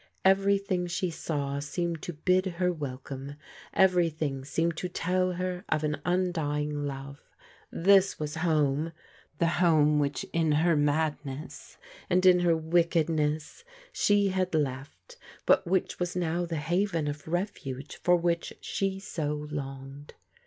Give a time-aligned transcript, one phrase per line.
[0.25, 3.35] Everything she saw seemed to bid her welcome,
[3.71, 7.21] every thing seemed to tell her of an undying love.
[7.69, 8.93] This was home—
[9.37, 11.77] the home which in her madness,
[12.09, 17.27] and in her wick edness, she had left, but which was now the haven of
[17.27, 20.15] refuge for which she so longed.